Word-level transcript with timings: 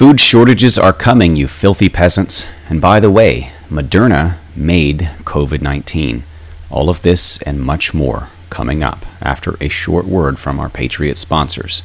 Food 0.00 0.18
shortages 0.18 0.78
are 0.78 0.94
coming, 0.94 1.36
you 1.36 1.46
filthy 1.46 1.90
peasants. 1.90 2.46
And 2.70 2.80
by 2.80 3.00
the 3.00 3.10
way, 3.10 3.52
Moderna 3.68 4.38
made 4.56 5.00
COVID 5.24 5.60
19. 5.60 6.24
All 6.70 6.88
of 6.88 7.02
this 7.02 7.36
and 7.42 7.60
much 7.60 7.92
more 7.92 8.30
coming 8.48 8.82
up 8.82 9.04
after 9.20 9.58
a 9.60 9.68
short 9.68 10.06
word 10.06 10.38
from 10.38 10.58
our 10.58 10.70
Patriot 10.70 11.18
sponsors. 11.18 11.82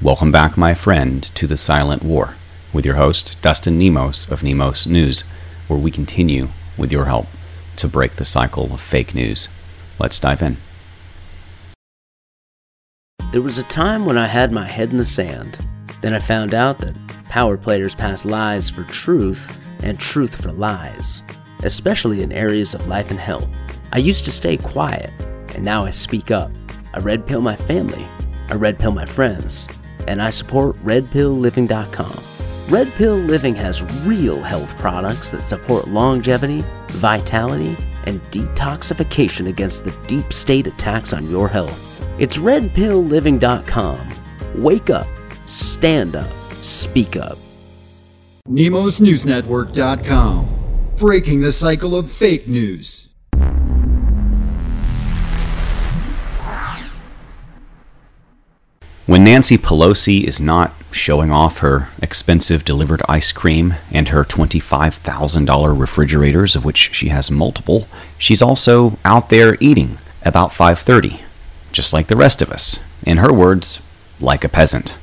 Welcome 0.00 0.32
back, 0.32 0.56
my 0.56 0.72
friend, 0.72 1.22
to 1.22 1.46
the 1.46 1.58
Silent 1.58 2.02
War 2.02 2.36
with 2.72 2.86
your 2.86 2.94
host, 2.94 3.42
Dustin 3.42 3.78
Nemos 3.78 4.32
of 4.32 4.42
Nemos 4.42 4.86
News, 4.86 5.24
where 5.66 5.78
we 5.78 5.90
continue, 5.90 6.48
with 6.78 6.90
your 6.90 7.04
help, 7.04 7.26
to 7.76 7.86
break 7.86 8.16
the 8.16 8.24
cycle 8.24 8.72
of 8.72 8.80
fake 8.80 9.14
news. 9.14 9.50
Let's 9.98 10.18
dive 10.18 10.40
in. 10.40 10.56
There 13.30 13.42
was 13.42 13.58
a 13.58 13.64
time 13.64 14.06
when 14.06 14.16
I 14.16 14.26
had 14.26 14.52
my 14.52 14.66
head 14.66 14.88
in 14.88 14.96
the 14.96 15.04
sand. 15.04 15.58
Then 16.00 16.14
I 16.14 16.18
found 16.18 16.54
out 16.54 16.78
that 16.78 17.07
power 17.28 17.56
players 17.56 17.94
pass 17.94 18.24
lies 18.24 18.70
for 18.70 18.84
truth 18.84 19.60
and 19.82 19.98
truth 19.98 20.40
for 20.40 20.52
lies, 20.52 21.22
especially 21.62 22.22
in 22.22 22.32
areas 22.32 22.74
of 22.74 22.88
life 22.88 23.10
and 23.10 23.20
health. 23.20 23.48
I 23.92 23.98
used 23.98 24.24
to 24.24 24.32
stay 24.32 24.56
quiet, 24.56 25.10
and 25.54 25.64
now 25.64 25.84
I 25.84 25.90
speak 25.90 26.30
up. 26.30 26.50
I 26.94 26.98
red 27.00 27.26
pill 27.26 27.40
my 27.40 27.56
family, 27.56 28.06
I 28.50 28.54
red 28.54 28.78
pill 28.78 28.92
my 28.92 29.04
friends, 29.04 29.68
and 30.06 30.22
I 30.22 30.30
support 30.30 30.76
redpillliving.com. 30.84 32.18
Red 32.68 32.92
Pill 32.94 33.16
Living 33.16 33.54
has 33.54 33.82
real 34.04 34.42
health 34.42 34.76
products 34.78 35.30
that 35.30 35.46
support 35.46 35.88
longevity, 35.88 36.62
vitality, 36.88 37.74
and 38.04 38.20
detoxification 38.30 39.48
against 39.48 39.84
the 39.84 39.90
deep 40.06 40.34
state 40.34 40.66
attacks 40.66 41.14
on 41.14 41.30
your 41.30 41.48
health. 41.48 42.04
It's 42.18 42.36
redpillliving.com. 42.36 44.14
Wake 44.56 44.90
up, 44.90 45.06
stand 45.46 46.14
up, 46.14 46.28
speak 46.60 47.16
up. 47.16 47.38
NemosNewsNetwork.com. 48.48 50.56
Breaking 50.96 51.40
the 51.40 51.52
cycle 51.52 51.94
of 51.94 52.10
fake 52.10 52.48
news. 52.48 53.08
When 59.08 59.24
Nancy 59.24 59.56
Pelosi 59.56 60.24
is 60.24 60.38
not 60.38 60.74
showing 60.90 61.30
off 61.30 61.60
her 61.60 61.88
expensive 62.02 62.62
delivered 62.62 63.00
ice 63.08 63.32
cream 63.32 63.76
and 63.90 64.08
her 64.08 64.22
$25,000 64.22 65.80
refrigerators 65.80 66.54
of 66.54 66.66
which 66.66 66.94
she 66.94 67.08
has 67.08 67.30
multiple, 67.30 67.88
she's 68.18 68.42
also 68.42 68.98
out 69.06 69.30
there 69.30 69.56
eating 69.60 69.96
about 70.26 70.52
5:30, 70.52 71.20
just 71.72 71.94
like 71.94 72.08
the 72.08 72.16
rest 72.16 72.42
of 72.42 72.52
us. 72.52 72.80
In 73.02 73.16
her 73.16 73.32
words, 73.32 73.80
like 74.20 74.44
a 74.44 74.48
peasant. 74.50 74.94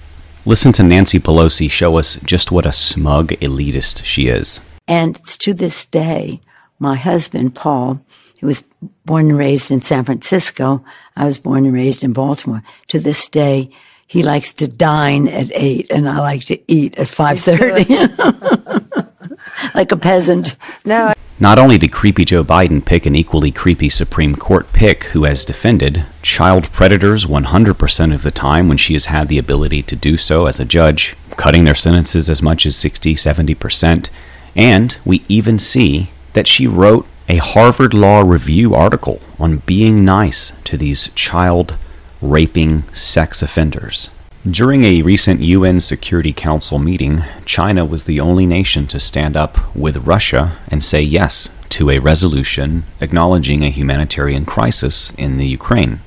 Listen 0.48 0.72
to 0.74 0.84
Nancy 0.84 1.20
Pelosi 1.20 1.72
show 1.72 1.98
us 1.98 2.18
just 2.18 2.52
what 2.52 2.68
a 2.68 2.72
smug 2.72 3.30
elitist 3.42 4.06
she 4.06 4.28
is. 4.28 4.60
And 4.88 5.16
to 5.40 5.56
this 5.56 5.86
day, 5.86 6.40
my 6.78 6.96
husband, 6.96 7.56
Paul, 7.56 8.00
who 8.40 8.46
was 8.46 8.64
born 9.06 9.32
and 9.32 9.40
raised 9.40 9.72
in 9.72 9.82
San 9.82 10.04
Francisco, 10.04 10.86
I 11.16 11.26
was 11.26 11.40
born 11.40 11.66
and 11.66 11.74
raised 11.74 12.04
in 12.04 12.14
Baltimore. 12.14 12.62
To 12.90 13.00
this 13.00 13.28
day, 13.28 13.72
he 14.06 14.22
likes 14.22 14.54
to 14.54 14.68
dine 14.68 15.28
at 15.30 15.48
eight 15.52 15.90
and 15.90 16.08
I 16.08 16.20
like 16.20 16.44
to 16.46 16.60
eat 16.72 16.96
at 17.00 17.08
5.30. 17.08 19.42
like 19.74 19.92
a 19.92 19.98
peasant. 19.98 20.58
No. 20.86 21.12
Not 21.38 21.60
only 21.60 21.78
did 21.78 21.92
creepy 21.92 22.24
Joe 22.24 22.46
Biden 22.46 22.84
pick 22.84 23.06
an 23.06 23.14
equally 23.14 23.52
creepy 23.52 23.90
Supreme 23.90 24.36
Court 24.36 24.72
pick 24.72 25.04
who 25.06 25.26
has 25.26 25.44
defended 25.44 26.06
child 26.22 26.72
predators 26.72 27.26
100% 27.26 28.14
of 28.14 28.24
the 28.24 28.32
time 28.32 28.70
when 28.70 28.78
she 28.78 28.94
has 28.94 29.08
had 29.08 29.28
the 29.28 29.38
ability 29.38 29.84
to 29.84 29.98
do 29.98 30.16
so 30.16 30.46
as 30.46 30.62
a 30.62 30.66
judge, 30.66 31.18
cutting 31.32 31.66
their 31.66 31.76
sentences 31.76 32.30
as 32.30 32.42
much 32.42 32.66
as 32.66 32.78
60, 32.78 33.16
70%, 33.16 34.10
and 34.56 34.98
we 35.04 35.24
even 35.28 35.60
see 35.60 36.10
that 36.32 36.48
she 36.48 36.68
wrote 36.68 37.06
a 37.28 37.38
Harvard 37.38 37.94
Law 37.94 38.22
Review 38.22 38.74
article 38.74 39.20
on 39.38 39.58
being 39.66 40.06
nice 40.06 40.54
to 40.64 40.78
these 40.78 41.10
child 41.16 41.76
raping 42.22 42.84
sex 42.94 43.42
offenders. 43.42 44.10
During 44.50 44.86
a 44.86 45.02
recent 45.02 45.42
UN 45.42 45.82
Security 45.82 46.32
Council 46.32 46.78
meeting, 46.78 47.24
China 47.46 47.84
was 47.84 48.04
the 48.04 48.20
only 48.20 48.46
nation 48.46 48.86
to 48.88 49.00
stand 49.00 49.36
up 49.36 49.76
with 49.76 50.06
Russia 50.06 50.60
and 50.68 50.84
say 50.84 51.02
yes 51.02 51.50
to 51.70 51.90
a 51.90 51.98
resolution 51.98 52.84
acknowledging 53.02 53.64
a 53.64 53.72
humanitarian 53.72 54.46
crisis 54.46 55.12
in 55.18 55.38
the 55.38 55.48
Ukraine. 55.48 56.00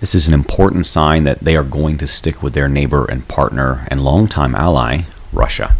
This 0.00 0.14
is 0.14 0.28
an 0.28 0.34
important 0.34 0.84
sign 0.84 1.24
that 1.24 1.40
they 1.40 1.56
are 1.56 1.64
going 1.64 1.96
to 1.96 2.06
stick 2.06 2.42
with 2.42 2.52
their 2.52 2.68
neighbor 2.68 3.06
and 3.06 3.26
partner 3.26 3.86
and 3.90 4.04
longtime 4.04 4.54
ally, 4.54 5.04
Russia. 5.32 5.74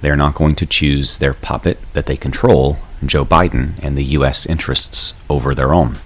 They 0.00 0.10
are 0.10 0.16
not 0.16 0.34
going 0.34 0.56
to 0.56 0.66
choose 0.66 1.18
their 1.18 1.32
puppet 1.32 1.78
that 1.92 2.06
they 2.06 2.16
control, 2.16 2.78
Joe 3.06 3.24
Biden, 3.24 3.74
and 3.80 3.96
the 3.96 4.16
U.S. 4.18 4.46
interests 4.46 5.14
over 5.30 5.54
their 5.54 5.72
own. 5.72 5.98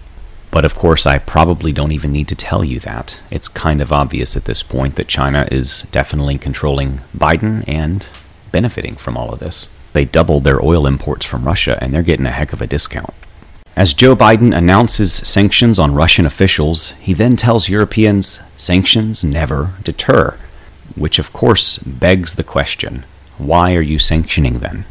But 0.57 0.65
of 0.65 0.75
course, 0.75 1.05
I 1.05 1.19
probably 1.19 1.71
don't 1.71 1.93
even 1.93 2.13
need 2.13 2.29
to 2.29 2.35
tell 2.35 2.65
you 2.65 2.81
that. 2.81 3.21
It's 3.31 3.47
kind 3.47 3.83
of 3.83 3.93
obvious 3.93 4.39
at 4.39 4.47
this 4.47 4.63
point 4.63 4.97
that 4.97 5.07
China 5.07 5.47
is 5.53 5.83
definitely 5.93 6.39
controlling 6.39 7.03
Biden 7.15 7.63
and 7.69 8.09
benefiting 8.53 8.97
from 8.97 9.19
all 9.19 9.35
of 9.35 9.39
this. 9.39 9.69
They 9.93 10.07
doubled 10.07 10.45
their 10.45 10.65
oil 10.65 10.87
imports 10.87 11.27
from 11.27 11.45
Russia, 11.45 11.77
and 11.83 11.93
they're 11.93 12.01
getting 12.01 12.25
a 12.25 12.31
heck 12.31 12.55
of 12.55 12.63
a 12.63 12.67
discount. 12.67 13.13
As 13.77 13.93
Joe 13.93 14.17
Biden 14.17 14.57
announces 14.57 15.13
sanctions 15.13 15.79
on 15.79 15.95
Russian 15.95 16.25
officials, 16.25 16.93
he 16.93 17.13
then 17.13 17.37
tells 17.37 17.69
Europeans 17.69 18.41
sanctions 18.57 19.23
never 19.23 19.75
deter, 19.85 20.39
which 20.95 21.19
of 21.19 21.35
course 21.35 21.77
begs 21.81 22.37
the 22.37 22.43
question 22.43 23.05
why 23.37 23.75
are 23.75 23.83
you 23.83 23.99
sanctioning 23.99 24.61
then? 24.61 24.87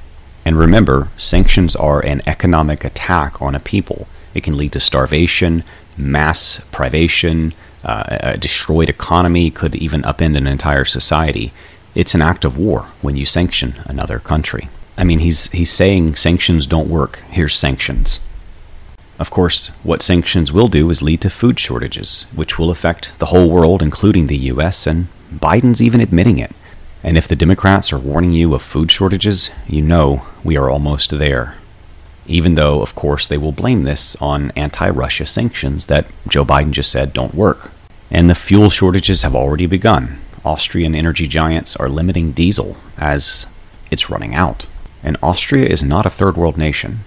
And 0.45 0.59
remember, 0.59 1.09
sanctions 1.17 1.75
are 1.75 2.05
an 2.05 2.21
economic 2.27 2.83
attack 2.83 3.41
on 3.41 3.55
a 3.55 3.59
people. 3.59 4.07
It 4.35 4.43
can 4.43 4.57
lead 4.57 4.73
to 4.73 4.79
starvation, 4.79 5.63
mass 5.97 6.61
privation, 6.71 7.53
uh, 7.83 8.03
a 8.07 8.37
destroyed 8.37 8.89
economy, 8.89 9.49
could 9.49 9.75
even 9.75 10.01
upend 10.03 10.35
an 10.37 10.45
entire 10.45 10.85
society. 10.85 11.53
It's 11.95 12.13
an 12.13 12.21
act 12.21 12.43
of 12.43 12.57
war 12.57 12.89
when 13.01 13.15
you 13.15 13.25
sanction 13.25 13.75
another 13.85 14.19
country. 14.19 14.67
I 14.97 15.05
mean, 15.05 15.19
he's, 15.19 15.49
he's 15.51 15.71
saying 15.71 16.17
sanctions 16.17 16.67
don't 16.67 16.89
work. 16.89 17.23
Here's 17.29 17.55
sanctions. 17.55 18.19
Of 19.17 19.31
course, 19.31 19.67
what 19.83 20.01
sanctions 20.01 20.51
will 20.51 20.67
do 20.67 20.89
is 20.89 21.01
lead 21.01 21.21
to 21.21 21.29
food 21.29 21.57
shortages, 21.57 22.25
which 22.35 22.59
will 22.59 22.69
affect 22.69 23.17
the 23.19 23.27
whole 23.27 23.49
world, 23.49 23.81
including 23.81 24.27
the 24.27 24.51
US, 24.51 24.85
and 24.85 25.07
Biden's 25.33 25.81
even 25.81 26.01
admitting 26.01 26.37
it. 26.37 26.53
And 27.01 27.17
if 27.17 27.27
the 27.27 27.35
Democrats 27.37 27.93
are 27.93 27.99
warning 27.99 28.31
you 28.31 28.53
of 28.53 28.61
food 28.61 28.91
shortages, 28.91 29.49
you 29.67 29.81
know 29.81 30.25
we 30.43 30.57
are 30.57 30.69
almost 30.69 31.17
there 31.17 31.55
even 32.27 32.55
though, 32.55 32.81
of 32.81 32.95
course, 32.95 33.27
they 33.27 33.37
will 33.37 33.51
blame 33.51 33.83
this 33.83 34.15
on 34.17 34.51
anti 34.51 34.89
Russia 34.89 35.25
sanctions 35.25 35.85
that 35.87 36.07
Joe 36.27 36.45
Biden 36.45 36.71
just 36.71 36.91
said 36.91 37.13
don't 37.13 37.35
work. 37.35 37.71
And 38.09 38.29
the 38.29 38.35
fuel 38.35 38.69
shortages 38.69 39.23
have 39.23 39.35
already 39.35 39.65
begun. 39.65 40.19
Austrian 40.43 40.93
energy 40.95 41.27
giants 41.27 41.75
are 41.75 41.89
limiting 41.89 42.31
diesel 42.31 42.77
as 42.97 43.47
it's 43.91 44.09
running 44.09 44.35
out. 44.35 44.67
And 45.03 45.17
Austria 45.21 45.67
is 45.67 45.83
not 45.83 46.05
a 46.05 46.09
third 46.11 46.37
world 46.37 46.57
nation. 46.57 46.99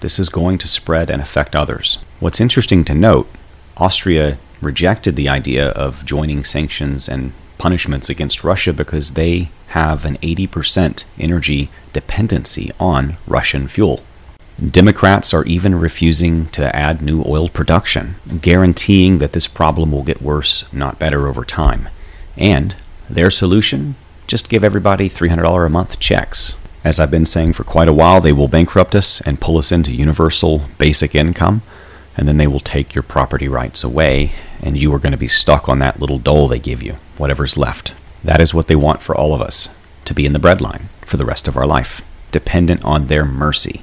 This 0.00 0.18
is 0.18 0.28
going 0.28 0.58
to 0.58 0.68
spread 0.68 1.10
and 1.10 1.22
affect 1.22 1.54
others. 1.54 1.98
What's 2.20 2.40
interesting 2.40 2.84
to 2.84 2.94
note 2.94 3.28
Austria 3.76 4.38
rejected 4.60 5.16
the 5.16 5.28
idea 5.28 5.68
of 5.70 6.04
joining 6.04 6.44
sanctions 6.44 7.08
and 7.08 7.32
punishments 7.58 8.08
against 8.08 8.44
Russia 8.44 8.72
because 8.72 9.12
they 9.12 9.50
have 9.68 10.04
an 10.04 10.16
80% 10.16 11.04
energy 11.18 11.70
dependency 11.92 12.70
on 12.78 13.16
Russian 13.26 13.68
fuel. 13.68 14.02
Democrats 14.70 15.34
are 15.34 15.44
even 15.44 15.74
refusing 15.74 16.46
to 16.46 16.74
add 16.76 17.02
new 17.02 17.24
oil 17.26 17.48
production, 17.48 18.14
guaranteeing 18.40 19.18
that 19.18 19.32
this 19.32 19.48
problem 19.48 19.90
will 19.90 20.04
get 20.04 20.22
worse, 20.22 20.72
not 20.72 21.00
better, 21.00 21.26
over 21.26 21.44
time. 21.44 21.88
And 22.36 22.76
their 23.10 23.30
solution? 23.30 23.96
Just 24.28 24.48
give 24.48 24.62
everybody 24.62 25.08
$300 25.08 25.66
a 25.66 25.68
month 25.68 25.98
checks. 25.98 26.58
As 26.84 27.00
I've 27.00 27.10
been 27.10 27.26
saying 27.26 27.54
for 27.54 27.64
quite 27.64 27.88
a 27.88 27.92
while, 27.92 28.20
they 28.20 28.32
will 28.32 28.46
bankrupt 28.46 28.94
us 28.94 29.20
and 29.22 29.40
pull 29.40 29.58
us 29.58 29.72
into 29.72 29.90
universal 29.90 30.62
basic 30.78 31.16
income, 31.16 31.62
and 32.16 32.28
then 32.28 32.36
they 32.36 32.46
will 32.46 32.60
take 32.60 32.94
your 32.94 33.02
property 33.02 33.48
rights 33.48 33.82
away, 33.82 34.30
and 34.60 34.78
you 34.78 34.94
are 34.94 35.00
going 35.00 35.12
to 35.12 35.18
be 35.18 35.28
stuck 35.28 35.68
on 35.68 35.80
that 35.80 35.98
little 35.98 36.20
dole 36.20 36.46
they 36.46 36.60
give 36.60 36.84
you, 36.84 36.98
whatever's 37.16 37.56
left. 37.56 37.94
That 38.22 38.40
is 38.40 38.54
what 38.54 38.68
they 38.68 38.76
want 38.76 39.02
for 39.02 39.16
all 39.16 39.34
of 39.34 39.40
us 39.42 39.70
to 40.04 40.14
be 40.14 40.24
in 40.24 40.34
the 40.34 40.38
breadline 40.38 40.84
for 41.04 41.16
the 41.16 41.24
rest 41.24 41.48
of 41.48 41.56
our 41.56 41.66
life, 41.66 42.00
dependent 42.30 42.84
on 42.84 43.08
their 43.08 43.24
mercy 43.24 43.82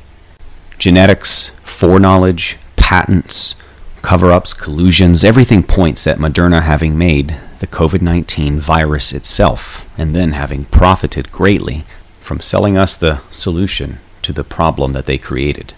genetics, 0.80 1.50
foreknowledge, 1.62 2.58
patents, 2.78 3.54
cover 4.02 4.32
ups, 4.32 4.54
collusions, 4.54 5.24
everything 5.24 5.62
points 5.62 6.08
at 6.08 6.18
Moderna 6.18 6.64
having 6.64 6.98
made 6.98 7.36
the 7.60 7.68
COVID 7.68 8.02
19 8.02 8.60
virus 8.60 9.12
itself 9.12 9.86
and 9.98 10.16
then 10.16 10.32
having 10.32 10.66
profited 10.66 11.32
greatly 11.32 11.84
from 12.20 12.40
selling 12.40 12.78
us 12.78 12.96
the 12.96 13.20
solution 13.30 14.00
to 14.22 14.32
the 14.32 14.44
problem 14.44 14.94
that 14.94 15.06
they 15.06 15.18
created, 15.18 15.74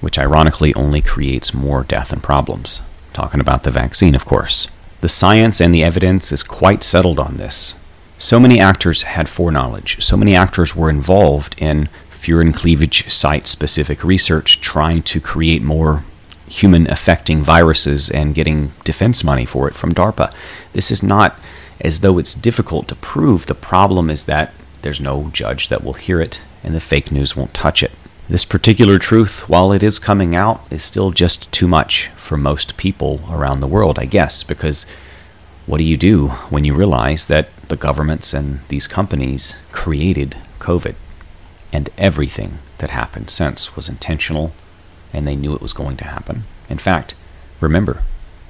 which 0.00 0.18
ironically 0.18 0.74
only 0.74 1.00
creates 1.00 1.54
more 1.54 1.84
death 1.84 2.12
and 2.12 2.22
problems. 2.22 2.82
Talking 3.12 3.40
about 3.40 3.62
the 3.62 3.70
vaccine, 3.70 4.14
of 4.14 4.24
course. 4.24 4.68
The 5.00 5.08
science 5.08 5.60
and 5.60 5.74
the 5.74 5.82
evidence 5.82 6.30
is 6.30 6.42
quite 6.42 6.84
settled 6.84 7.18
on 7.18 7.36
this. 7.36 7.74
So 8.18 8.38
many 8.38 8.60
actors 8.60 9.02
had 9.02 9.28
foreknowledge. 9.28 10.02
So 10.02 10.16
many 10.16 10.36
actors 10.36 10.76
were 10.76 10.90
involved 10.90 11.56
in 11.58 11.88
furin 12.22 12.54
cleavage 12.54 13.10
site 13.10 13.48
specific 13.48 14.04
research 14.04 14.60
trying 14.60 15.02
to 15.02 15.20
create 15.20 15.60
more 15.60 16.04
human 16.48 16.88
affecting 16.88 17.42
viruses 17.42 18.10
and 18.10 18.34
getting 18.34 18.70
defense 18.84 19.24
money 19.24 19.44
for 19.44 19.66
it 19.66 19.74
from 19.74 19.92
DARPA. 19.92 20.32
This 20.72 20.92
is 20.92 21.02
not 21.02 21.36
as 21.80 21.98
though 21.98 22.18
it's 22.18 22.34
difficult 22.34 22.86
to 22.86 22.94
prove. 22.94 23.46
The 23.46 23.56
problem 23.56 24.08
is 24.08 24.24
that 24.24 24.54
there's 24.82 25.00
no 25.00 25.30
judge 25.32 25.68
that 25.68 25.82
will 25.82 25.94
hear 25.94 26.20
it 26.20 26.42
and 26.62 26.76
the 26.76 26.80
fake 26.80 27.10
news 27.10 27.34
won't 27.34 27.54
touch 27.54 27.82
it. 27.82 27.90
This 28.28 28.44
particular 28.44 29.00
truth, 29.00 29.48
while 29.48 29.72
it 29.72 29.82
is 29.82 29.98
coming 29.98 30.36
out, 30.36 30.64
is 30.70 30.84
still 30.84 31.10
just 31.10 31.50
too 31.50 31.66
much 31.66 32.08
for 32.16 32.36
most 32.36 32.76
people 32.76 33.20
around 33.28 33.58
the 33.58 33.66
world, 33.66 33.98
I 33.98 34.04
guess, 34.04 34.44
because 34.44 34.86
what 35.66 35.78
do 35.78 35.84
you 35.84 35.96
do 35.96 36.28
when 36.50 36.62
you 36.62 36.72
realize 36.72 37.26
that 37.26 37.48
the 37.66 37.76
governments 37.76 38.32
and 38.32 38.60
these 38.68 38.86
companies 38.86 39.56
created 39.72 40.36
COVID 40.60 40.94
and 41.72 41.90
everything 41.98 42.58
that 42.78 42.90
happened 42.90 43.30
since 43.30 43.76
was 43.76 43.88
intentional 43.88 44.52
and 45.12 45.26
they 45.26 45.36
knew 45.36 45.54
it 45.54 45.62
was 45.62 45.72
going 45.72 45.96
to 45.98 46.04
happen? 46.04 46.44
In 46.68 46.78
fact, 46.78 47.14
remember, 47.60 48.02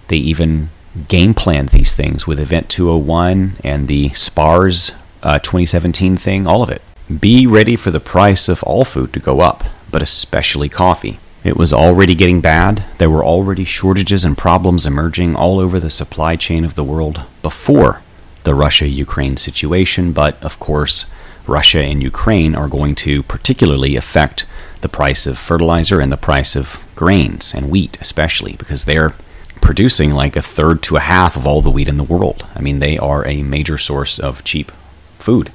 they 0.09 0.17
even 0.17 0.71
game 1.09 1.35
planned 1.35 1.71
these 1.71 1.95
things 1.95 2.27
with 2.27 2.41
Event 2.41 2.69
201 2.69 3.57
and 3.65 3.89
the 3.89 4.11
SPARS 4.11 4.93
uh, 5.23 5.39
2017 5.39 6.17
thing, 6.17 6.47
all 6.47 6.63
of 6.63 6.71
it. 6.71 6.83
Be 7.21 7.47
ready 7.47 7.77
for 7.77 7.91
the 7.91 8.01
price 8.01 8.49
of 8.49 8.63
all 8.65 8.85
food 8.85 9.13
to 9.13 9.21
go 9.21 9.41
up, 9.41 9.65
but 9.91 10.03
especially 10.03 10.69
coffee. 10.69 11.19
It 11.45 11.57
was 11.57 11.73
already 11.73 12.15
getting 12.15 12.41
bad. 12.41 12.85
There 12.99 13.11
were 13.11 13.25
already 13.25 13.65
shortages 13.65 14.25
and 14.25 14.39
problems 14.39 14.87
emerging 14.87 15.35
all 15.35 15.59
over 15.59 15.81
the 15.81 15.91
supply 15.91 16.37
chain 16.37 16.65
of 16.65 16.77
the 16.77 16.85
world 16.85 17.23
before 17.43 18.03
the 18.45 18.55
Russia 18.55 18.87
Ukraine 18.87 19.37
situation, 19.37 20.13
but 20.13 20.41
of 20.43 20.59
course, 20.59 21.07
Russia 21.47 21.81
and 21.81 22.03
Ukraine 22.03 22.55
are 22.55 22.69
going 22.69 22.95
to 22.97 23.23
particularly 23.25 23.97
affect 23.97 24.47
the 24.81 24.89
price 24.89 25.27
of 25.27 25.39
fertilizer 25.39 26.01
and 26.01 26.13
the 26.13 26.17
price 26.17 26.57
of 26.57 26.81
grains 26.95 27.55
and 27.55 27.71
wheat, 27.71 27.99
especially 28.01 28.55
because 28.57 28.85
they're 28.85 29.15
producing 29.61 30.13
like 30.13 30.37
a 30.37 30.43
third 30.43 30.83
to 30.83 30.97
a 30.97 31.01
half 31.01 31.37
of 31.37 31.47
all 31.47 31.61
the 31.61 31.71
wheat 31.71 31.89
in 31.89 31.97
the 31.97 32.05
world. 32.05 32.47
I 32.55 32.61
mean, 32.61 32.79
they 32.79 32.99
are 32.99 33.27
a 33.27 33.43
major 33.43 33.79
source 33.79 34.19
of 34.19 34.45
cheap 34.45 34.73
food, 35.19 35.51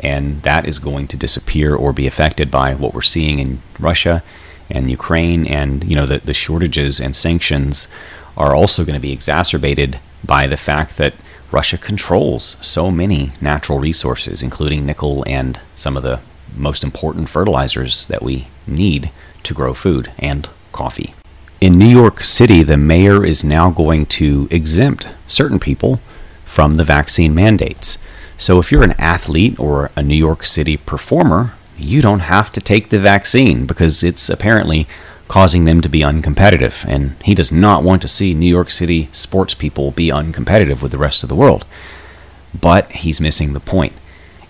and 0.00 0.42
that 0.42 0.66
is 0.66 0.78
going 0.78 1.06
to 1.08 1.16
disappear 1.16 1.74
or 1.74 1.92
be 1.92 2.06
affected 2.06 2.50
by 2.50 2.74
what 2.74 2.92
we're 2.92 3.02
seeing 3.02 3.38
in 3.38 3.62
Russia 3.78 4.22
and 4.68 4.90
Ukraine, 4.90 5.46
and 5.46 5.84
you 5.84 5.94
know 5.94 6.06
the, 6.06 6.18
the 6.18 6.34
shortages 6.34 7.00
and 7.00 7.14
sanctions 7.14 7.88
are 8.36 8.54
also 8.54 8.84
going 8.84 8.94
to 8.94 9.00
be 9.00 9.12
exacerbated 9.12 10.00
by 10.24 10.46
the 10.46 10.56
fact 10.56 10.96
that 10.96 11.14
Russia 11.52 11.76
controls 11.76 12.56
so 12.60 12.90
many 12.90 13.32
natural 13.40 13.78
resources, 13.78 14.42
including 14.42 14.86
nickel 14.86 15.22
and 15.28 15.60
some 15.74 15.96
of 15.96 16.02
the 16.02 16.20
most 16.56 16.82
important 16.82 17.28
fertilizers 17.28 18.06
that 18.06 18.22
we 18.22 18.48
need 18.66 19.10
to 19.42 19.54
grow 19.54 19.74
food 19.74 20.10
and 20.18 20.48
coffee. 20.72 21.14
In 21.60 21.78
New 21.78 21.86
York 21.86 22.22
City, 22.22 22.62
the 22.62 22.76
mayor 22.76 23.24
is 23.24 23.44
now 23.44 23.70
going 23.70 24.06
to 24.06 24.48
exempt 24.50 25.10
certain 25.26 25.58
people 25.58 26.00
from 26.44 26.74
the 26.74 26.84
vaccine 26.84 27.34
mandates. 27.34 27.98
So 28.36 28.58
if 28.58 28.72
you're 28.72 28.82
an 28.82 28.98
athlete 28.98 29.60
or 29.60 29.90
a 29.94 30.02
New 30.02 30.16
York 30.16 30.44
City 30.44 30.76
performer, 30.76 31.54
you 31.78 32.02
don't 32.02 32.20
have 32.20 32.50
to 32.52 32.60
take 32.60 32.88
the 32.88 32.98
vaccine 32.98 33.66
because 33.66 34.02
it's 34.02 34.28
apparently 34.28 34.88
causing 35.32 35.64
them 35.64 35.80
to 35.80 35.88
be 35.88 36.00
uncompetitive. 36.00 36.84
And 36.86 37.14
he 37.24 37.34
does 37.34 37.50
not 37.50 37.82
want 37.82 38.02
to 38.02 38.08
see 38.08 38.34
New 38.34 38.44
York 38.44 38.70
City 38.70 39.08
sports 39.12 39.54
people 39.54 39.90
be 39.90 40.08
uncompetitive 40.08 40.82
with 40.82 40.92
the 40.92 40.98
rest 40.98 41.22
of 41.22 41.30
the 41.30 41.34
world. 41.34 41.64
But 42.52 42.90
he's 42.90 43.18
missing 43.18 43.54
the 43.54 43.68
point. 43.74 43.94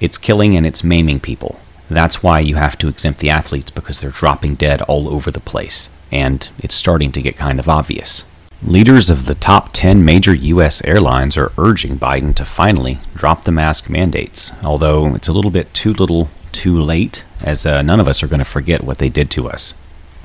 It's 0.01 0.19
killing 0.19 0.57
and 0.57 0.67
it's 0.67 0.83
maiming 0.83 1.21
people. 1.21 1.61
That's 1.89 2.21
why 2.25 2.41
you 2.41 2.57
have 2.57 2.77
to 2.79 2.89
exempt 2.89 3.21
the 3.21 3.31
athletes 3.31 3.71
because 3.71 4.01
they're 4.01 4.11
dropping 4.11 4.57
dead 4.57 4.83
all 4.83 5.09
over 5.09 5.31
the 5.31 5.39
place. 5.39 5.89
And 6.11 6.49
it's 6.59 6.75
starting 6.75 7.13
to 7.13 7.23
get 7.23 7.37
kind 7.37 7.61
of 7.61 7.69
obvious. 7.69 8.25
Leaders 8.61 9.09
of 9.09 9.27
the 9.27 9.37
top 9.37 9.69
10 9.73 10.05
major 10.05 10.35
U.S. 10.35 10.83
airlines 10.83 11.37
are 11.37 11.53
urging 11.59 11.97
Biden 11.97 12.35
to 12.35 12.45
finally 12.45 12.99
drop 13.15 13.45
the 13.45 13.53
mask 13.53 13.89
mandates, 13.89 14.53
although 14.65 15.15
it's 15.15 15.29
a 15.29 15.33
little 15.33 15.53
bit 15.53 15.73
too 15.75 15.93
little 15.93 16.29
too 16.51 16.77
late, 16.77 17.25
as 17.41 17.65
uh, 17.65 17.83
none 17.83 18.01
of 18.01 18.09
us 18.09 18.21
are 18.21 18.29
going 18.29 18.41
to 18.41 18.45
forget 18.45 18.83
what 18.83 18.99
they 18.99 19.09
did 19.09 19.31
to 19.31 19.49
us. 19.49 19.75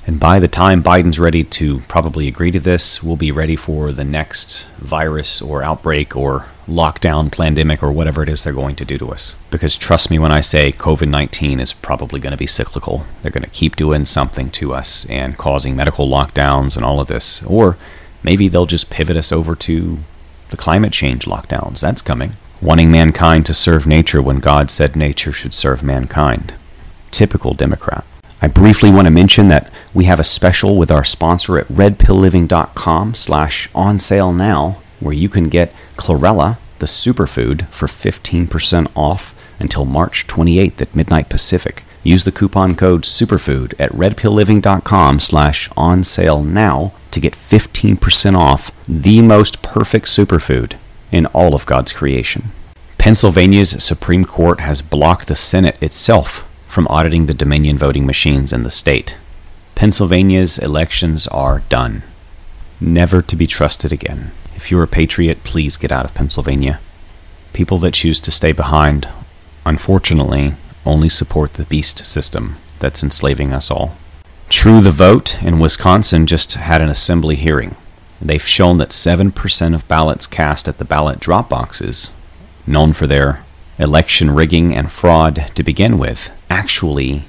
And 0.08 0.20
by 0.20 0.40
the 0.40 0.48
time 0.48 0.82
Biden's 0.82 1.20
ready 1.20 1.44
to 1.44 1.82
probably 1.82 2.28
agree 2.28 2.50
to 2.52 2.60
this, 2.60 3.04
we'll 3.04 3.18
be 3.18 3.32
ready 3.32 3.56
for 3.56 3.92
the 3.92 4.06
next 4.06 4.68
virus 4.78 5.42
or 5.42 5.62
outbreak 5.62 6.16
or 6.16 6.46
lockdown, 6.68 7.32
pandemic, 7.32 7.84
or 7.84 7.92
whatever 7.92 8.24
it 8.24 8.30
is 8.30 8.44
they're 8.44 8.54
going 8.54 8.78
to 8.78 8.86
do 8.86 8.98
to 8.98 9.12
us. 9.12 9.36
Because 9.52 9.78
trust 9.78 10.10
me 10.10 10.18
when 10.18 10.32
I 10.32 10.42
say 10.42 10.72
COVID 10.72 11.10
19 11.10 11.60
is 11.60 11.74
probably 11.74 12.20
going 12.20 12.32
to 12.32 12.38
be 12.38 12.48
cyclical. 12.48 13.06
They're 13.22 13.32
going 13.32 13.44
to 13.44 13.50
keep 13.50 13.76
doing 13.76 14.06
something 14.06 14.50
to 14.52 14.74
us 14.74 15.06
and 15.10 15.38
causing 15.38 15.76
medical 15.76 16.10
lockdowns 16.10 16.76
and 16.76 16.86
all 16.86 17.00
of 17.00 17.08
this. 17.08 17.44
Or 17.44 17.78
Maybe 18.24 18.48
they'll 18.48 18.66
just 18.66 18.90
pivot 18.90 19.16
us 19.16 19.32
over 19.32 19.56
to 19.56 20.00
the 20.50 20.58
climate 20.58 20.92
change 20.92 21.26
lockdowns. 21.26 21.80
That's 21.80 22.02
coming. 22.02 22.34
Wanting 22.62 22.92
mankind 22.92 23.46
to 23.46 23.54
serve 23.54 23.86
nature 23.86 24.22
when 24.22 24.40
God 24.40 24.72
said 24.72 24.96
nature 24.96 25.32
should 25.32 25.54
serve 25.54 25.84
mankind. 25.84 26.54
Typical 27.12 27.54
Democrat. 27.54 28.04
I 28.40 28.48
briefly 28.48 28.92
want 28.92 29.06
to 29.06 29.12
mention 29.12 29.48
that 29.48 29.72
we 29.96 30.06
have 30.06 30.20
a 30.20 30.24
special 30.24 30.78
with 30.78 30.92
our 30.92 31.04
sponsor 31.04 31.58
at 31.58 31.68
redpillliving.com 31.70 33.16
slash 33.16 33.68
on 33.74 33.98
sale 33.98 34.32
now 34.32 34.78
where 35.00 35.14
you 35.14 35.28
can 35.28 35.50
get 35.50 35.74
chlorella, 35.96 36.58
the 36.78 36.86
superfood, 36.86 37.68
for 37.70 37.88
15% 37.88 38.92
off 38.96 39.34
until 39.60 39.86
March 39.86 40.28
28th 40.28 40.82
at 40.82 40.96
midnight 40.96 41.30
Pacific. 41.30 41.84
Use 42.04 42.24
the 42.24 42.32
coupon 42.32 42.76
code 42.76 43.06
SUPERFOOD 43.06 43.74
at 43.80 43.92
redpillliving.com 43.92 45.20
slash 45.20 45.70
on 45.76 46.04
sale 46.04 46.44
now 46.44 46.94
to 47.12 47.20
get 47.20 47.34
15% 47.34 48.38
off 48.38 48.72
the 48.88 49.22
most 49.22 49.62
perfect 49.64 50.06
superfood 50.06 50.74
in 51.12 51.26
all 51.28 51.56
of 51.56 51.66
God's 51.66 51.92
creation. 51.92 52.52
Pennsylvania's 53.00 53.84
Supreme 53.84 54.26
Court 54.26 54.60
has 54.60 54.82
blocked 54.82 55.28
the 55.28 55.36
Senate 55.36 55.82
itself 55.82 56.47
from 56.78 56.88
auditing 56.92 57.26
the 57.26 57.34
Dominion 57.34 57.76
voting 57.76 58.06
machines 58.06 58.54
in 58.54 58.62
the 58.62 58.70
state. 58.70 59.18
Pennsylvania's 59.74 60.60
elections 60.60 61.26
are 61.26 61.64
done. 61.70 62.04
Never 62.80 63.24
to 63.24 63.36
be 63.36 63.48
trusted 63.48 63.92
again. 63.92 64.30
If 64.56 64.70
you're 64.70 64.84
a 64.84 64.88
patriot, 64.88 65.44
please 65.44 65.76
get 65.76 65.92
out 65.92 66.06
of 66.06 66.14
Pennsylvania. 66.14 66.80
People 67.52 67.80
that 67.80 67.96
choose 67.96 68.20
to 68.20 68.30
stay 68.30 68.52
behind, 68.52 69.08
unfortunately, 69.66 70.54
only 70.86 71.10
support 71.10 71.54
the 71.56 71.66
beast 71.66 72.06
system 72.06 72.58
that's 72.78 73.02
enslaving 73.02 73.54
us 73.54 73.72
all. 73.72 73.98
True 74.48 74.80
the 74.80 74.92
Vote 74.92 75.42
in 75.42 75.58
Wisconsin 75.58 76.28
just 76.28 76.54
had 76.54 76.80
an 76.80 76.90
assembly 76.90 77.38
hearing. 77.38 77.76
They've 78.22 78.40
shown 78.40 78.78
that 78.78 78.90
7% 78.90 79.74
of 79.74 79.88
ballots 79.88 80.28
cast 80.28 80.68
at 80.68 80.78
the 80.78 80.86
ballot 80.86 81.20
drop 81.20 81.50
boxes, 81.50 82.12
known 82.68 82.94
for 82.94 83.08
their 83.08 83.44
election 83.80 84.32
rigging 84.32 84.76
and 84.76 84.92
fraud 84.92 85.50
to 85.56 85.64
begin 85.64 85.98
with, 85.98 86.30
actually 86.50 87.24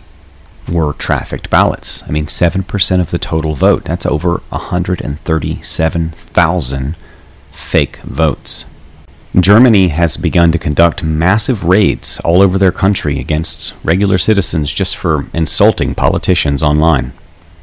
were 0.68 0.94
trafficked 0.94 1.50
ballots. 1.50 2.02
I 2.04 2.10
mean, 2.10 2.26
7% 2.26 3.00
of 3.00 3.10
the 3.10 3.18
total 3.18 3.54
vote. 3.54 3.84
That's 3.84 4.06
over 4.06 4.42
137,000 4.50 6.96
fake 7.52 7.96
votes. 7.98 8.64
Germany 9.38 9.88
has 9.88 10.16
begun 10.16 10.52
to 10.52 10.58
conduct 10.58 11.02
massive 11.02 11.64
raids 11.64 12.18
all 12.20 12.40
over 12.40 12.56
their 12.58 12.72
country 12.72 13.20
against 13.20 13.74
regular 13.84 14.16
citizens 14.18 14.72
just 14.72 14.96
for 14.96 15.26
insulting 15.34 15.94
politicians 15.94 16.62
online, 16.62 17.12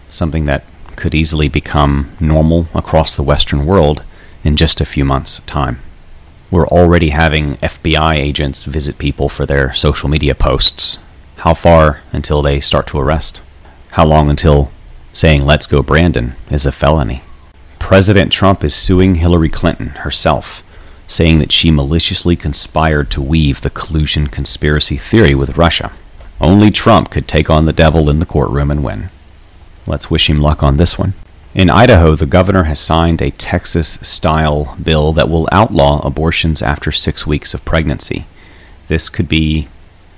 something 0.08 0.46
that 0.46 0.64
could 0.96 1.16
easily 1.16 1.50
become 1.50 2.16
normal 2.20 2.68
across 2.74 3.16
the 3.16 3.24
Western 3.24 3.66
world 3.66 4.06
in 4.44 4.56
just 4.56 4.80
a 4.80 4.86
few 4.86 5.04
months' 5.04 5.40
time. 5.48 5.80
We're 6.52 6.68
already 6.68 7.10
having 7.10 7.56
FBI 7.56 8.16
agents 8.16 8.64
visit 8.64 8.98
people 8.98 9.30
for 9.30 9.46
their 9.46 9.74
social 9.74 10.10
media 10.10 10.36
posts. 10.36 11.00
How 11.38 11.54
far 11.54 12.02
until 12.12 12.42
they 12.42 12.60
start 12.60 12.88
to 12.88 13.00
arrest? 13.00 13.42
How 13.92 14.06
long 14.06 14.30
until 14.30 14.72
saying, 15.14 15.46
Let's 15.46 15.68
go, 15.68 15.82
Brandon, 15.82 16.36
is 16.50 16.66
a 16.66 16.72
felony? 16.72 17.24
President 17.80 18.32
Trump 18.32 18.64
is 18.64 18.74
suing 18.76 19.16
Hillary 19.16 19.50
Clinton 19.50 19.90
herself 19.90 20.64
saying 21.08 21.40
that 21.40 21.52
she 21.52 21.72
maliciously 21.72 22.36
conspired 22.36 23.12
to 23.12 23.22
weave 23.22 23.62
the 23.62 23.70
collusion 23.70 24.28
conspiracy 24.28 24.98
theory 24.98 25.36
with 25.36 25.58
Russia. 25.58 25.92
Only 26.42 26.72
Trump 26.72 27.10
could 27.10 27.28
take 27.28 27.50
on 27.50 27.66
the 27.66 27.74
devil 27.74 28.10
in 28.10 28.20
the 28.20 28.26
courtroom 28.26 28.72
and 28.72 28.84
win. 28.84 29.10
Let's 29.88 30.10
wish 30.10 30.30
him 30.30 30.42
luck 30.42 30.64
on 30.64 30.78
this 30.78 30.98
one. 30.98 31.14
In 31.56 31.70
Idaho, 31.70 32.16
the 32.16 32.26
governor 32.26 32.66
has 32.66 32.82
signed 32.82 33.22
a 33.22 33.32
Texas 33.32 33.98
style 34.02 34.76
bill 34.84 35.14
that 35.14 35.30
will 35.30 35.48
outlaw 35.54 36.06
abortions 36.06 36.62
after 36.62 36.92
six 36.92 37.26
weeks 37.26 37.54
of 37.54 37.64
pregnancy. 37.64 38.26
This 38.90 39.08
could 39.08 39.30
be 39.30 39.70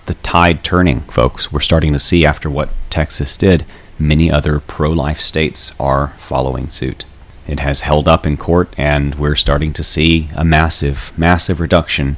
the 0.08 0.16
tide 0.16 0.64
turning, 0.64 1.02
folks. 1.02 1.52
We're 1.54 1.60
starting 1.60 1.94
to 1.94 2.00
see 2.00 2.26
after 2.26 2.50
what 2.50 2.72
Texas 2.90 3.38
did, 3.38 3.66
many 4.00 4.32
other 4.32 4.60
pro 4.60 4.90
life 4.90 5.22
states 5.22 5.74
are 5.80 6.16
following 6.18 6.72
suit. 6.72 7.06
It 7.48 7.60
has 7.60 7.82
held 7.82 8.08
up 8.08 8.26
in 8.26 8.38
court, 8.38 8.74
and 8.76 9.14
we're 9.14 9.36
starting 9.36 9.74
to 9.74 9.84
see 9.84 10.32
a 10.36 10.44
massive, 10.44 11.14
massive 11.16 11.60
reduction 11.60 12.18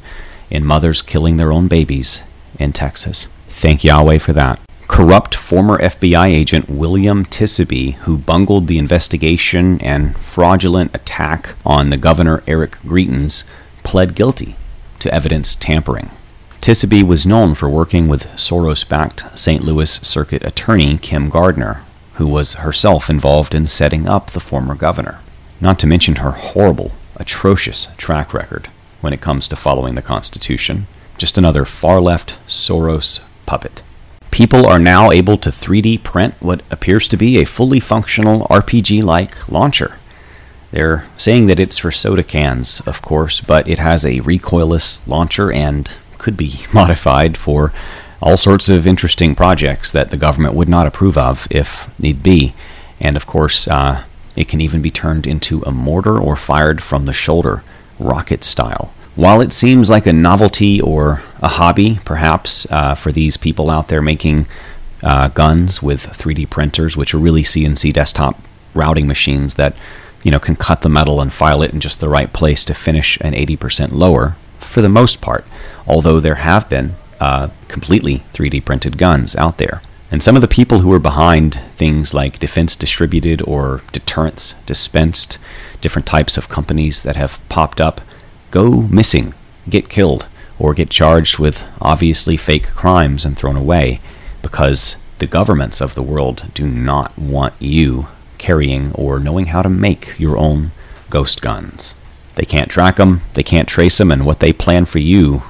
in 0.49 0.63
mothers 0.63 1.01
killing 1.01 1.35
their 1.35 1.51
own 1.51 1.67
babies 1.67 2.23
in 2.57 2.71
Texas. 2.71 3.27
Thank 3.49 3.83
Yahweh 3.83 4.19
for 4.19 4.31
that. 4.31 4.61
Corrupt 4.89 5.35
former 5.35 5.77
FBI 5.77 6.25
agent 6.25 6.67
William 6.67 7.23
Tisaby, 7.23 7.93
who 8.03 8.17
bungled 8.17 8.65
the 8.65 8.79
investigation 8.79 9.79
and 9.81 10.17
fraudulent 10.17 10.93
attack 10.95 11.55
on 11.63 11.89
the 11.89 11.95
governor 11.95 12.43
Eric 12.47 12.71
Greitens, 12.83 13.43
pled 13.83 14.15
guilty 14.15 14.55
to 14.97 15.13
evidence 15.13 15.55
tampering. 15.55 16.09
Tisaby 16.59 17.03
was 17.03 17.27
known 17.27 17.53
for 17.53 17.69
working 17.69 18.07
with 18.07 18.27
Soros 18.29 18.85
backed 18.85 19.25
St. 19.37 19.63
Louis 19.63 19.91
Circuit 20.01 20.43
Attorney 20.43 20.97
Kim 20.97 21.29
Gardner, 21.29 21.83
who 22.15 22.27
was 22.27 22.55
herself 22.55 23.11
involved 23.11 23.53
in 23.53 23.67
setting 23.67 24.07
up 24.07 24.31
the 24.31 24.41
former 24.41 24.73
governor. 24.73 25.19
Not 25.61 25.77
to 25.79 25.87
mention 25.87 26.15
her 26.15 26.31
horrible, 26.31 26.91
atrocious 27.15 27.87
track 27.97 28.33
record 28.33 28.69
when 29.01 29.13
it 29.13 29.21
comes 29.21 29.47
to 29.49 29.55
following 29.55 29.93
the 29.93 30.01
Constitution. 30.01 30.87
Just 31.17 31.37
another 31.37 31.63
far 31.63 32.01
left 32.01 32.39
Soros 32.47 33.21
puppet. 33.45 33.83
People 34.31 34.65
are 34.65 34.79
now 34.79 35.11
able 35.11 35.37
to 35.37 35.49
3D 35.49 36.03
print 36.03 36.35
what 36.39 36.61
appears 36.69 37.07
to 37.09 37.17
be 37.17 37.37
a 37.37 37.45
fully 37.45 37.79
functional 37.79 38.47
RPG 38.47 39.03
like 39.03 39.49
launcher. 39.49 39.97
They're 40.71 41.07
saying 41.17 41.47
that 41.47 41.59
it's 41.59 41.79
for 41.79 41.91
soda 41.91 42.23
cans, 42.23 42.81
of 42.81 43.01
course, 43.01 43.41
but 43.41 43.67
it 43.67 43.79
has 43.79 44.05
a 44.05 44.19
recoilless 44.19 45.05
launcher 45.07 45.51
and 45.51 45.91
could 46.17 46.37
be 46.37 46.61
modified 46.73 47.37
for 47.37 47.73
all 48.21 48.37
sorts 48.37 48.69
of 48.69 48.85
interesting 48.85 49.33
projects 49.33 49.91
that 49.91 50.11
the 50.11 50.17
government 50.17 50.53
would 50.53 50.69
not 50.69 50.85
approve 50.85 51.17
of 51.17 51.47
if 51.49 51.89
need 51.99 52.21
be. 52.21 52.53
And 52.99 53.15
of 53.15 53.25
course, 53.25 53.67
uh, 53.67 54.03
it 54.35 54.47
can 54.47 54.61
even 54.61 54.81
be 54.81 54.91
turned 54.91 55.25
into 55.25 55.61
a 55.63 55.71
mortar 55.71 56.19
or 56.19 56.35
fired 56.35 56.83
from 56.83 57.05
the 57.05 57.13
shoulder, 57.13 57.63
rocket 57.97 58.43
style. 58.43 58.93
While 59.19 59.41
it 59.41 59.51
seems 59.51 59.89
like 59.89 60.07
a 60.07 60.13
novelty 60.13 60.79
or 60.79 61.21
a 61.41 61.49
hobby, 61.49 61.99
perhaps, 62.05 62.65
uh, 62.71 62.95
for 62.95 63.11
these 63.11 63.35
people 63.35 63.69
out 63.69 63.89
there 63.89 64.01
making 64.01 64.47
uh, 65.03 65.27
guns 65.27 65.83
with 65.83 66.05
3D 66.05 66.49
printers, 66.49 66.95
which 66.95 67.13
are 67.13 67.17
really 67.17 67.43
CNC 67.43 67.91
desktop 67.91 68.41
routing 68.73 69.07
machines 69.07 69.55
that 69.55 69.75
you 70.23 70.31
know 70.31 70.39
can 70.39 70.55
cut 70.55 70.83
the 70.83 70.87
metal 70.87 71.19
and 71.19 71.33
file 71.33 71.61
it 71.61 71.73
in 71.73 71.81
just 71.81 71.99
the 71.99 72.07
right 72.07 72.31
place 72.31 72.63
to 72.63 72.73
finish 72.73 73.17
an 73.19 73.33
80% 73.33 73.91
lower, 73.91 74.37
for 74.57 74.81
the 74.81 74.87
most 74.87 75.19
part. 75.19 75.45
Although 75.85 76.21
there 76.21 76.35
have 76.35 76.69
been 76.69 76.95
uh, 77.19 77.49
completely 77.67 78.23
3D 78.31 78.63
printed 78.63 78.97
guns 78.97 79.35
out 79.35 79.57
there. 79.57 79.81
And 80.09 80.23
some 80.23 80.37
of 80.37 80.41
the 80.41 80.47
people 80.47 80.79
who 80.79 80.93
are 80.93 80.99
behind 80.99 81.59
things 81.75 82.13
like 82.13 82.39
Defense 82.39 82.73
Distributed 82.73 83.41
or 83.41 83.81
Deterrence 83.91 84.53
Dispensed, 84.65 85.37
different 85.81 86.05
types 86.05 86.37
of 86.37 86.47
companies 86.47 87.03
that 87.03 87.17
have 87.17 87.41
popped 87.49 87.81
up, 87.81 87.99
go 88.51 88.81
missing, 88.83 89.33
get 89.69 89.89
killed, 89.89 90.27
or 90.57 90.73
get 90.73 90.89
charged 90.89 91.39
with 91.39 91.65
obviously 91.81 92.37
fake 92.37 92.67
crimes 92.67 93.25
and 93.25 93.37
thrown 93.37 93.55
away 93.55 93.99
because 94.41 94.97
the 95.19 95.27
governments 95.27 95.81
of 95.81 95.95
the 95.95 96.03
world 96.03 96.45
do 96.53 96.67
not 96.67 97.17
want 97.17 97.53
you 97.59 98.07
carrying 98.37 98.91
or 98.93 99.19
knowing 99.19 99.47
how 99.47 99.61
to 99.61 99.69
make 99.69 100.17
your 100.19 100.37
own 100.37 100.71
ghost 101.09 101.41
guns. 101.41 101.95
They 102.35 102.45
can't 102.45 102.71
track 102.71 102.95
them, 102.95 103.21
they 103.33 103.43
can't 103.43 103.67
trace 103.67 103.97
them, 103.97 104.11
and 104.11 104.25
what 104.25 104.39
they 104.39 104.53
plan 104.53 104.85
for 104.85 104.99
you 104.99 105.43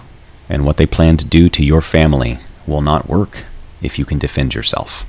and 0.50 0.66
what 0.66 0.78
they 0.78 0.88
plan 0.88 1.18
to 1.18 1.26
do 1.26 1.50
to 1.50 1.64
your 1.64 1.82
family 1.82 2.40
will 2.66 2.82
not 2.82 3.08
work 3.08 3.46
if 3.82 4.00
you 4.00 4.06
can 4.06 4.18
defend 4.18 4.56
yourself. 4.56 5.06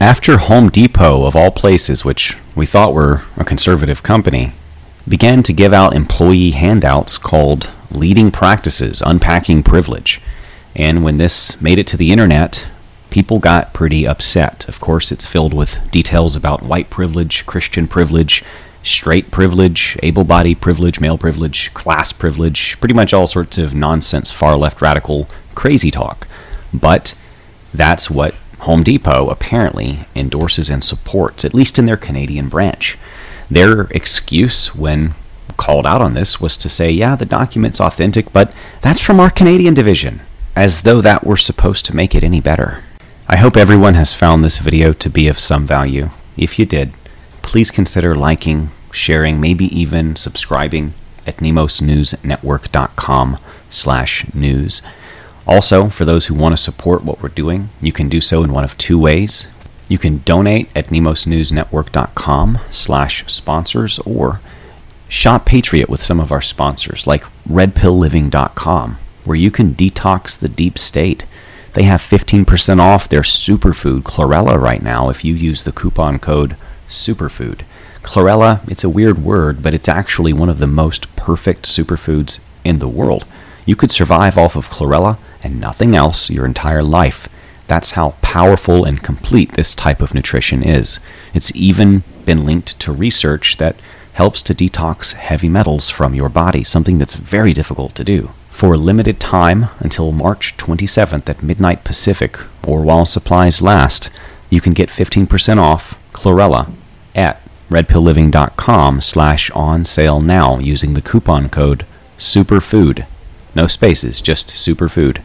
After 0.00 0.38
Home 0.38 0.68
Depot, 0.68 1.24
of 1.24 1.36
all 1.36 1.52
places, 1.52 2.04
which 2.04 2.36
we 2.56 2.66
thought 2.66 2.92
were 2.92 3.22
a 3.36 3.44
conservative 3.44 4.02
company, 4.02 4.52
began 5.08 5.42
to 5.42 5.52
give 5.52 5.72
out 5.72 5.94
employee 5.94 6.52
handouts 6.52 7.18
called 7.18 7.70
Leading 7.90 8.30
Practices 8.30 9.02
Unpacking 9.04 9.62
Privilege. 9.62 10.20
And 10.74 11.04
when 11.04 11.18
this 11.18 11.60
made 11.60 11.78
it 11.78 11.86
to 11.88 11.96
the 11.96 12.12
internet, 12.12 12.66
people 13.10 13.38
got 13.38 13.74
pretty 13.74 14.06
upset. 14.06 14.66
Of 14.68 14.80
course, 14.80 15.12
it's 15.12 15.26
filled 15.26 15.52
with 15.52 15.80
details 15.90 16.34
about 16.34 16.62
white 16.62 16.88
privilege, 16.88 17.44
Christian 17.46 17.86
privilege, 17.86 18.42
straight 18.82 19.30
privilege, 19.30 19.98
able 20.02 20.24
body 20.24 20.54
privilege, 20.54 21.00
male 21.00 21.18
privilege, 21.18 21.72
class 21.74 22.12
privilege, 22.12 22.78
pretty 22.80 22.94
much 22.94 23.12
all 23.12 23.26
sorts 23.26 23.58
of 23.58 23.74
nonsense, 23.74 24.32
far 24.32 24.56
left 24.56 24.80
radical, 24.80 25.28
crazy 25.54 25.90
talk. 25.90 26.26
But 26.72 27.14
that's 27.74 28.10
what 28.10 28.34
Home 28.60 28.82
Depot 28.82 29.28
apparently 29.28 30.06
endorses 30.14 30.70
and 30.70 30.82
supports, 30.82 31.44
at 31.44 31.54
least 31.54 31.78
in 31.78 31.86
their 31.86 31.96
Canadian 31.96 32.48
branch. 32.48 32.96
Their 33.52 33.82
excuse 33.90 34.74
when 34.74 35.12
called 35.58 35.84
out 35.84 36.00
on 36.00 36.14
this 36.14 36.40
was 36.40 36.56
to 36.56 36.70
say, 36.70 36.90
yeah, 36.90 37.16
the 37.16 37.26
document's 37.26 37.82
authentic, 37.82 38.32
but 38.32 38.50
that's 38.80 38.98
from 38.98 39.20
our 39.20 39.28
Canadian 39.28 39.74
division, 39.74 40.22
as 40.56 40.82
though 40.82 41.02
that 41.02 41.26
were 41.26 41.36
supposed 41.36 41.84
to 41.84 41.94
make 41.94 42.14
it 42.14 42.24
any 42.24 42.40
better. 42.40 42.82
I 43.28 43.36
hope 43.36 43.58
everyone 43.58 43.92
has 43.92 44.14
found 44.14 44.42
this 44.42 44.56
video 44.56 44.94
to 44.94 45.10
be 45.10 45.28
of 45.28 45.38
some 45.38 45.66
value. 45.66 46.08
If 46.34 46.58
you 46.58 46.64
did, 46.64 46.94
please 47.42 47.70
consider 47.70 48.14
liking, 48.14 48.70
sharing, 48.90 49.38
maybe 49.38 49.66
even 49.66 50.16
subscribing 50.16 50.94
at 51.26 51.36
nemosnewsnetwork.com 51.36 53.38
slash 53.68 54.32
news. 54.32 54.80
Also, 55.46 55.90
for 55.90 56.06
those 56.06 56.26
who 56.26 56.34
want 56.34 56.54
to 56.54 56.56
support 56.56 57.04
what 57.04 57.22
we're 57.22 57.28
doing, 57.28 57.68
you 57.82 57.92
can 57.92 58.08
do 58.08 58.22
so 58.22 58.42
in 58.42 58.50
one 58.50 58.64
of 58.64 58.78
two 58.78 58.98
ways. 58.98 59.48
You 59.92 59.98
can 59.98 60.22
donate 60.24 60.74
at 60.74 60.86
nemosnewsnetwork.com 60.86 62.58
slash 62.70 63.24
sponsors 63.30 63.98
or 63.98 64.40
shop 65.06 65.44
Patriot 65.44 65.90
with 65.90 66.00
some 66.00 66.18
of 66.18 66.32
our 66.32 66.40
sponsors 66.40 67.06
like 67.06 67.24
redpillliving.com 67.46 68.96
where 69.26 69.36
you 69.36 69.50
can 69.50 69.74
detox 69.74 70.38
the 70.38 70.48
deep 70.48 70.78
state. 70.78 71.26
They 71.74 71.82
have 71.82 72.00
15% 72.00 72.80
off 72.80 73.06
their 73.06 73.20
superfood 73.20 74.04
chlorella 74.04 74.58
right 74.58 74.82
now 74.82 75.10
if 75.10 75.26
you 75.26 75.34
use 75.34 75.62
the 75.62 75.72
coupon 75.72 76.18
code 76.18 76.56
superfood. 76.88 77.60
Chlorella, 78.02 78.66
it's 78.70 78.84
a 78.84 78.88
weird 78.88 79.22
word, 79.22 79.62
but 79.62 79.74
it's 79.74 79.90
actually 79.90 80.32
one 80.32 80.48
of 80.48 80.58
the 80.58 80.66
most 80.66 81.14
perfect 81.16 81.66
superfoods 81.66 82.40
in 82.64 82.78
the 82.78 82.88
world. 82.88 83.26
You 83.66 83.76
could 83.76 83.90
survive 83.90 84.38
off 84.38 84.56
of 84.56 84.70
chlorella 84.70 85.18
and 85.44 85.60
nothing 85.60 85.94
else 85.94 86.30
your 86.30 86.46
entire 86.46 86.82
life. 86.82 87.28
That's 87.72 87.92
how 87.92 88.16
powerful 88.20 88.84
and 88.84 89.02
complete 89.02 89.52
this 89.54 89.74
type 89.74 90.02
of 90.02 90.12
nutrition 90.12 90.62
is. 90.62 91.00
It's 91.32 91.56
even 91.56 92.02
been 92.26 92.44
linked 92.44 92.78
to 92.80 92.92
research 92.92 93.56
that 93.56 93.76
helps 94.12 94.42
to 94.42 94.54
detox 94.54 95.14
heavy 95.14 95.48
metals 95.48 95.88
from 95.88 96.14
your 96.14 96.28
body, 96.28 96.64
something 96.64 96.98
that's 96.98 97.14
very 97.14 97.54
difficult 97.54 97.94
to 97.94 98.04
do. 98.04 98.32
For 98.50 98.74
a 98.74 98.76
limited 98.76 99.18
time 99.18 99.70
until 99.78 100.12
March 100.12 100.54
27th 100.58 101.26
at 101.30 101.42
midnight 101.42 101.82
Pacific, 101.82 102.38
or 102.62 102.82
while 102.82 103.06
supplies 103.06 103.62
last, 103.62 104.10
you 104.50 104.60
can 104.60 104.74
get 104.74 104.90
15% 104.90 105.56
off 105.56 105.98
chlorella 106.12 106.70
at 107.14 107.40
redpillliving.com 107.70 109.00
slash 109.00 109.50
on 109.52 109.86
sale 109.86 110.20
now 110.20 110.58
using 110.58 110.92
the 110.92 111.00
coupon 111.00 111.48
code 111.48 111.86
superfood 112.18 113.06
no 113.54 113.66
spaces 113.66 114.20
just 114.20 114.48
superfood 114.48 115.22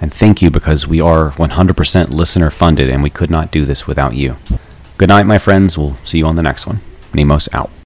and 0.00 0.12
thank 0.12 0.40
you 0.40 0.50
because 0.50 0.86
we 0.86 1.00
are 1.00 1.32
100% 1.32 2.10
listener 2.10 2.50
funded 2.50 2.88
and 2.88 3.02
we 3.02 3.10
could 3.10 3.30
not 3.30 3.50
do 3.50 3.64
this 3.64 3.86
without 3.86 4.14
you. 4.14 4.36
Good 4.98 5.08
night 5.08 5.26
my 5.26 5.38
friends. 5.38 5.76
We'll 5.76 5.96
see 6.04 6.18
you 6.18 6.26
on 6.26 6.36
the 6.36 6.42
next 6.42 6.66
one. 6.66 6.80
Nemos 7.12 7.48
out 7.52 7.70